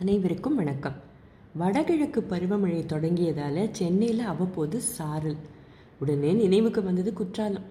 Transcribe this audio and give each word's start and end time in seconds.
அனைவருக்கும் 0.00 0.58
வணக்கம். 0.60 0.96
வடகிழக்கு 1.60 2.20
பருவமழை 2.30 2.80
தொடங்கியதால் 2.86 3.60
சென்னையில் 3.78 4.20
அவ்வப்போது 4.32 4.76
சாரல். 4.96 5.38
உடனே 6.00 6.30
நினைவுக்கு 6.40 6.80
வந்தது 6.82 7.10
குற்றாலம். 7.12 7.64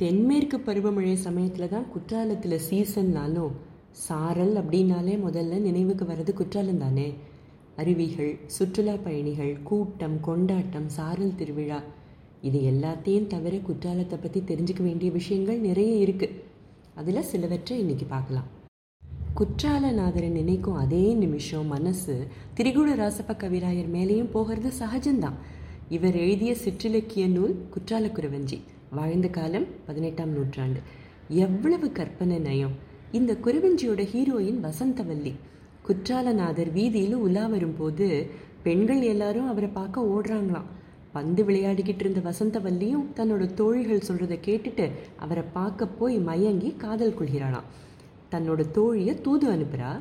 தென்மேற்கு 0.00 0.58
பருவமழை 0.66 1.14
சமயத்தில் 1.24 1.72
தான் 1.74 1.86
குற்றாலத்தில் 1.94 2.56
சீசன்னாலும் 2.66 3.54
சாரல் 4.06 4.54
அப்படின்னாலே 4.62 5.14
முதல்ல 5.24 5.60
நினைவுக்கு 5.68 6.06
வர்றது 6.10 6.34
குற்றாலம் 6.40 6.82
தானே. 6.84 7.08
அருவிகள் 7.76 8.32
சுற்றுலா 8.56 8.96
பயணிகள் 9.06 9.54
கூட்டம் 9.70 10.18
கொண்டாட்டம் 10.28 10.88
சாரல் 10.98 11.38
திருவிழா 11.40 11.80
இது 12.50 12.60
எல்லாத்தையும் 12.72 13.30
தவிர 13.36 13.62
குற்றாலத்தை 13.70 14.18
பற்றி 14.18 14.42
தெரிஞ்சுக்க 14.52 14.82
வேண்டிய 14.82 15.10
விஷயங்கள் 15.18 15.64
நிறைய 15.68 15.94
இருக்குது 16.04 16.36
அதில் 16.94 17.28
சிலவற்றை 17.32 17.78
இன்றைக்கி 17.84 18.08
பார்க்கலாம். 18.08 18.53
குற்றாலநாதரை 19.38 20.28
நினைக்கும் 20.28 20.74
அதே 20.74 21.12
நிமிஷம் 21.14 21.66
மனசு 21.66 22.26
திரிகுட 22.56 22.90
ராசப்ப 23.00 23.32
கவிராயர் 23.32 23.88
மேலேயும் 23.92 24.30
போகிறது 24.30 24.70
சகஜம்தான். 24.78 25.38
இவர் 25.88 26.16
எழுதிய 26.16 26.56
சிற்றிலக்கிய 26.64 27.26
நூல் 27.26 27.54
குற்றால 27.70 28.06
குறவஞ்சி 28.06 28.60
வாழ்ந்த 28.90 29.28
காலம் 29.28 29.64
பதினெட்டாம் 29.86 30.30
நூற்றாண்டு. 30.30 30.80
எவ்வளவு 31.28 31.92
கற்பனை 31.92 32.38
நயம். 32.38 32.70
இந்த 33.12 33.36
குறவஞ்சியோட 33.44 34.06
ஹீரோயின் 34.12 34.60
வசந்தவல்லி. 34.68 35.32
குற்றாலநாதர் 35.88 36.72
வீதியில் 36.72 37.14
உலா 37.14 37.46
வரும்போது 37.46 38.30
பெண்கள் 38.62 39.00
எல்லாரும் 39.00 39.48
அவரை 39.48 39.68
பார்க்க 39.68 40.00
ஓடுறாங்களாம். 40.00 40.70
பந்து 41.12 41.44
விளையாடிக்கிட்டு 41.44 42.04
இருந்த 42.04 42.20
வசந்தவல்லியும் 42.30 43.06
தன்னோட 43.16 43.54
தோழிகள் 43.54 44.06
சொல்கிறத 44.08 44.38
கேட்டுட்டு 44.46 44.90
அவரை 45.16 45.44
பார்க்க 45.52 45.86
போய் 45.86 46.18
மயங்கி 46.18 46.74
காதல் 46.76 47.16
கொள்கிறாளாம். 47.20 47.68
தன்னோட 48.30 48.62
தோழியை 48.76 49.14
தூது 49.20 49.46
அனுப்புகிறா 49.50 49.92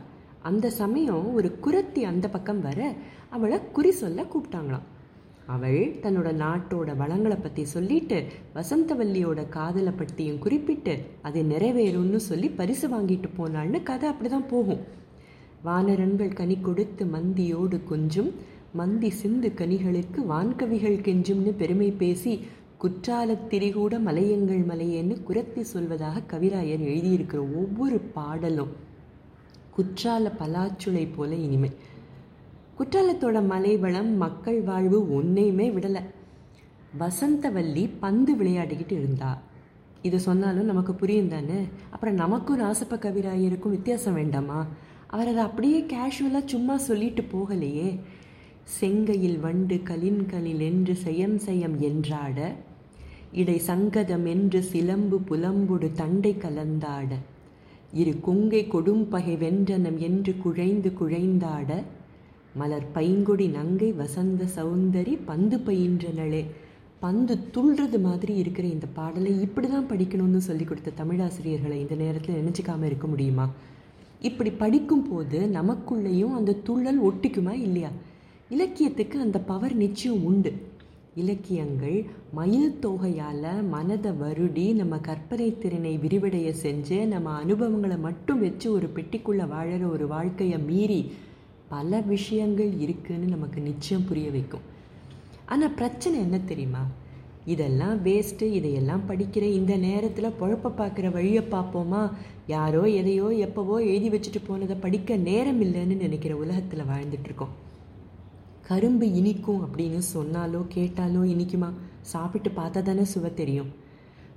அந்த 0.41 0.69
சமயம் 0.69 1.33
ஒரு 1.33 1.49
குரத்தி 1.65 2.01
அந்த 2.01 2.25
பக்கம் 2.27 2.61
வர 2.61 2.79
அவளை 3.29 3.59
குறி 3.71 3.91
சொல்ல 3.91 4.23
கூப்பிட்டாங்களாம். 4.23 4.87
அவள் 5.45 5.81
தன்னோட 6.01 6.29
நாட்டோட 6.41 6.89
வளங்களை 6.97 7.37
பற்றி 7.37 7.63
சொல்லிட்டு 7.65 8.17
வசந்தவல்லியோட 8.55 9.49
காதலை 9.49 9.93
பற்றியும் 9.93 10.39
குறிப்பிட்டு 10.39 10.93
அது 11.21 11.39
நிறைவேறும்னு 11.43 12.21
சொல்லி 12.29 12.49
பரிசு 12.49 12.87
வாங்கிட்டு 12.89 13.29
போனாள்னு 13.37 13.81
கதை 13.83 14.09
அப்படி 14.09 14.29
தான் 14.29 14.47
போகும். 14.47 14.81
வானரன்கள் 15.65 16.33
கனி 16.33 16.57
கொடுத்து 16.61 17.05
மந்தியோடு 17.05 17.77
கொஞ்சும் 17.83 18.31
மந்தி 18.73 19.09
சிந்து 19.09 19.49
கனிகளுக்கு 19.55 20.19
வான்கவிகள் 20.29 20.97
கெஞ்சும்னு 21.07 21.51
பெருமை 21.57 21.91
பேசி 21.91 22.33
குற்றாலத்திரிகூட 22.83 23.99
மலையங்கள் 23.99 24.65
மலையன்னு 24.65 25.21
குரத்தி 25.27 25.65
சொல்வதாக 25.73 26.21
கவிராயர் 26.27 26.83
எழுதியிருக்கிற 26.83 27.37
ஒவ்வொரு 27.37 27.99
பாடலும் 27.99 28.71
குற்றால 29.77 30.31
பலாச்சுளை 30.39 31.07
போல 31.15 31.35
இனிமை. 31.35 31.71
குற்றாலத்தோட 32.79 33.45
மலைவளம் 33.45 34.17
மக்கள் 34.17 34.61
வாழ்வு 34.61 35.13
ஒன்றையுமே 35.13 35.69
விடலை. 35.69 36.01
வசந்தவல்லி 36.99 37.89
பந்து 37.99 38.35
விளையாடிக்கிட்டு 38.35 38.91
இருந்தா. 38.91 39.41
இது 40.01 40.19
சொன்னாலும் 40.19 40.65
நமக்கு 40.65 40.95
புரியும் 40.95 41.27
தானே? 41.27 41.61
அப்புறம் 41.89 42.15
நமக்கும் 42.15 42.59
ராசப்ப 42.59 42.99
கவிராயருக்கும் 42.99 43.69
வித்தியாசம் 43.69 44.13
வேண்டாமா? 44.13 44.67
அவர் 45.07 45.27
அதை 45.27 45.43
அப்படியே 45.43 45.81
கேஷுவலாக 45.81 46.45
சும்மா 46.45 46.77
சொல்லிட்டு 46.77 47.21
போகலையே. 47.21 47.99
செங்கையில் 48.79 49.39
வண்டு 49.39 49.75
கலின்களில் 49.75 50.59
என்று 50.59 50.97
செயம் 51.05 51.39
செயம் 51.45 51.77
என்றாட 51.77 52.53
இடை 53.33 53.59
சங்கதம் 53.59 54.25
என்று 54.25 54.63
சிலம்பு 54.63 55.19
புலம்புடு 55.29 55.91
தண்டை 55.93 56.35
கலந்தாட. 56.39 57.11
இரு 57.93 58.19
கொங்கை 58.21 58.61
கொடும்பகை 58.67 59.35
வென்றனம் 59.37 59.97
என்று 59.97 60.35
குழைந்து 60.43 60.89
குழைந்தாட. 60.99 61.83
மலர் 62.53 62.87
பைங்கொடி 62.95 63.49
நங்கை 63.49 63.91
வசந்த 63.91 64.43
சௌந்தரி 64.55 65.17
பந்து 65.25 65.57
பயின்றனளே. 65.57 66.45
பந்து 66.99 67.37
துள்றது 67.53 68.01
மாதிரி 68.01 68.35
இருக்கிற 68.35 68.67
இந்த 68.67 68.87
பாடலை 68.93 69.41
இப்படி 69.41 69.67
தான் 69.67 69.89
படிக்கணும்னு 69.89 70.37
சொல்லி 70.37 70.63
கொடுத்த 70.63 70.91
தமிழாசிரியர்களை 71.03 71.77
இந்த 71.77 71.95
நேரத்தில் 71.95 72.35
நினச்சிக்காமல் 72.35 72.85
இருக்க 72.85 73.07
முடியுமா? 73.07 73.49
இப்படி 74.21 74.51
படிக்கும் 74.51 75.09
போது 75.09 75.39
நமக்குள்ளேயும் 75.53 76.35
அந்த 76.35 76.57
துள்ளல் 76.65 77.01
ஒட்டிக்குமா 77.03 77.53
இல்லையா? 77.59 77.89
இலக்கியத்துக்கு 78.49 79.19
அந்த 79.19 79.39
பவர் 79.39 79.75
நிச்சயம் 79.75 80.23
உண்டு. 80.23 80.53
இலக்கியங்கள் 81.15 82.05
மயில் 82.33 82.79
தொகையால் 82.81 83.69
மனதை 83.69 84.11
வருடி 84.11 84.73
நம்ம 84.73 84.97
கற்பனை 84.97 85.57
திறனை 85.57 85.97
விரிவடைய 85.97 86.53
செஞ்சு 86.61 87.05
நம்ம 87.05 87.33
அனுபவங்களை 87.33 87.97
மட்டும் 87.97 88.39
வச்சு 88.39 88.71
ஒரு 88.71 88.89
பெட்டிக்குள்ளே 88.95 89.45
வாழற 89.51 89.89
ஒரு 89.89 90.07
வாழ்க்கையை 90.07 90.59
மீறி 90.59 91.11
பல 91.69 91.99
விஷயங்கள் 91.99 92.79
இருக்குன்னு 92.79 93.27
நமக்கு 93.27 93.61
நிச்சயம் 93.61 94.07
புரிய 94.07 94.31
வைக்கும். 94.31 94.61
ஆனால் 95.45 95.73
பிரச்சனை 95.73 96.19
என்ன 96.19 96.39
தெரியுமா? 96.39 96.83
இதெல்லாம் 97.45 98.05
வேஸ்ட்டு 98.05 98.41
இதையெல்லாம் 98.41 99.03
படிக்கிற 99.07 99.41
இந்த 99.41 99.75
நேரத்தில் 99.75 100.37
பொழப்ப 100.41 100.71
பார்க்குற 100.77 101.11
வழியை 101.11 101.43
பார்ப்போமா? 101.43 102.11
யாரோ 102.47 102.89
எதையோ 102.89 103.27
எப்போவோ 103.47 103.77
எழுதி 103.85 104.09
வச்சுட்டு 104.09 104.41
போனதை 104.47 104.75
படிக்க 104.75 105.15
நேரம் 105.15 105.61
இல்லைன்னு 105.61 105.95
நினைக்கிற 105.97 106.35
உலகத்தில் 106.35 106.89
வாழ்ந்துட்டுருக்கோம் 106.91 107.53
கரும்பு 108.67 109.11
இனிக்கும் 109.11 109.61
அப்படின்னு 109.63 110.01
சொன்னாலோ 110.13 110.59
கேட்டாலோ 110.75 111.21
இனிக்குமா? 111.33 111.69
சாப்பிட்டு 112.01 112.49
பார்த்தா 112.49 112.81
தானே 112.81 113.03
சுவை 113.03 113.33
தெரியும். 113.33 113.71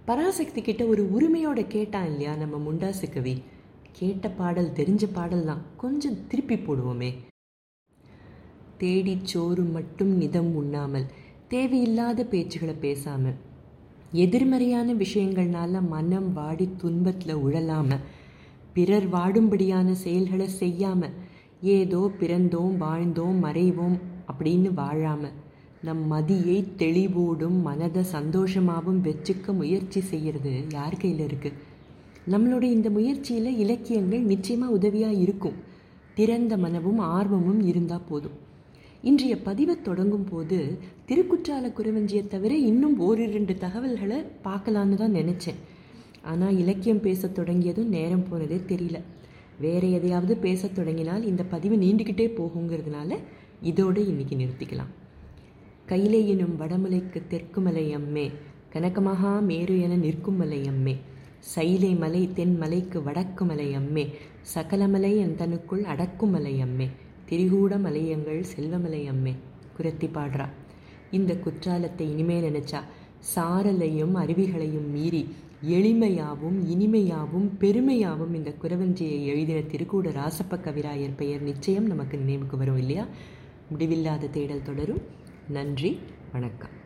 பராசக்தி 0.04 0.60
கிட்ட 0.62 0.84
ஒரு 0.84 1.02
உரிமையோட 1.16 1.66
கேட்டான் 1.66 2.06
இல்லையா 2.06 2.36
நம்ம 2.36 2.56
முண்டாசு 2.66 3.06
கவி 3.14 3.34
கேட்ட 3.92 4.28
பாடல் 4.30 4.70
தெரிஞ்ச 4.70 5.04
பாடல் 5.12 5.44
தான். 5.44 5.62
கொஞ்சம் 5.76 6.26
திருப்பி 6.26 6.56
போடுவோமே. 6.56 7.10
தேடிச் 8.78 9.24
சோறு 9.24 9.62
மட்டும் 9.62 10.12
நிதம் 10.20 10.50
உண்ணாமல் 10.54 11.06
தேவையில்லாத 11.48 12.26
பேச்சுகளை 12.30 12.74
பேசாம 12.80 13.34
எதிர்மறையான 14.12 14.92
விஷயங்கள்னால 14.94 15.80
மனம் 15.88 16.32
வாடி 16.32 16.68
துன்பத்தில் 16.76 17.36
உழலாம 17.36 17.98
பிறர் 18.72 19.08
வாடும்படியான 19.08 19.92
செயல்களை 20.04 20.48
செய்யாம 20.60 21.10
ஏதோ 21.60 22.10
பிறந்தோம் 22.20 22.76
வாழ்ந்தோம் 22.84 23.38
மறைவோம் 23.44 23.96
அப்படின்னு 24.30 24.70
வாழாம 24.80 25.30
நம் 25.86 26.02
மதியை 26.12 26.58
தெளிவோடும் 26.82 27.58
மனதை 27.68 28.02
சந்தோஷமாகவும் 28.12 29.00
வச்சுக்க 29.06 29.52
முயற்சி 29.52 30.00
செய்கிறது 30.10 30.52
யார் 30.72 31.00
கையில் 31.00 31.24
இருக்குது 31.26 31.58
நம்மளுடைய 32.32 32.70
இந்த 32.76 32.88
முயற்சியில் 32.90 33.58
இலக்கியங்கள் 33.58 34.24
நிச்சயமாக 34.30 34.76
உதவியாக 34.76 35.20
இருக்கும். 35.24 35.58
திறந்த 36.14 36.52
மனமும் 36.56 37.00
ஆர்வமும் 37.16 37.60
இருந்தால் 37.70 38.06
போதும். 38.08 38.36
இன்றைய 39.02 39.34
பதிவை 39.48 39.74
தொடங்கும் 39.82 40.26
போது 40.30 40.58
திருக்குற்றால 41.08 41.70
குறவஞ்சியை 41.78 42.22
தவிர 42.26 42.52
இன்னும் 42.70 42.96
ஓரிரண்டு 43.00 43.54
தகவல்களை 43.64 44.18
பார்க்கலான்னு 44.46 44.96
தான் 45.02 45.16
நினச்சேன். 45.18 45.60
ஆனால் 46.22 46.58
இலக்கியம் 46.58 47.04
பேச 47.06 47.28
தொடங்கியதும் 47.28 47.92
நேரம் 47.96 48.26
போனதே 48.30 48.58
தெரியல. 48.72 49.00
வேறு 49.64 49.88
எதையாவது 49.98 50.36
பேச 50.36 50.68
தொடங்கினால் 50.68 51.26
இந்த 51.30 51.42
பதிவு 51.52 51.76
நீண்டுக்கிட்டே 51.76 52.26
போகுங்கிறதுனால 52.38 53.18
இதோடு 53.62 54.06
இன்னைக்கு 54.06 54.36
நிறுத்திக்கலாம். 54.36 54.92
கையிலே 55.86 56.28
எனும் 56.28 56.56
வடமலைக்கு 56.56 57.22
தெற்கு 57.28 57.60
மலை 57.60 57.96
அம்மே 57.96 58.30
கனகமகா 58.72 59.40
மேரு 59.40 59.80
என 59.80 59.96
நிற்கும் 59.96 60.36
மலை 60.36 60.68
அம்மே 60.68 60.94
சைலை 61.54 61.98
மலை 61.98 62.32
தென் 62.32 62.56
மலைக்கு 62.58 63.02
வடக்கு 63.02 63.44
மலை 63.44 63.76
அம்மே 63.76 64.04
சகலமலை 64.54 65.16
என் 65.16 65.34
தனுக்குள் 65.34 65.82
அடக்கும் 65.82 66.30
மலை 66.30 66.62
அம்மே 66.62 66.88
திரிகூட 67.30 67.78
மலையங்கள் 67.80 68.42
செல்வமலை 68.56 69.02
அம்மே 69.08 69.34
குரத்தி 69.78 70.08
பாடுறா. 70.16 70.48
இந்த 71.10 71.34
குற்றாலத்தை 71.34 72.00
இனிமே 72.00 72.40
நினைச்சா 72.40 72.80
சாரலையும் 73.34 74.14
அருவிகளையும் 74.14 74.90
மீறி 74.90 75.34
எளிமையாவும் 75.62 76.58
இனிமையாவும் 76.68 77.48
பெருமையாவும் 77.60 78.34
இந்த 78.34 78.54
குரவஞ்சியை 78.62 79.24
எழுதின 79.24 79.60
திருக்கூட 79.60 80.10
ராசப்ப 80.12 80.58
கவிராயர் 80.66 81.16
பெயர் 81.16 81.40
நிச்சயம் 81.40 81.86
நமக்கு 81.86 82.18
நினைவுக்கு 82.18 82.56
வரும் 82.56 82.76
இல்லையா? 82.76 83.06
முடிவில்லாத 83.68 84.26
தேடல் 84.26 84.62
தொடரும். 84.62 85.00
நன்றி 85.48 86.00
வணக்கம். 86.32 86.84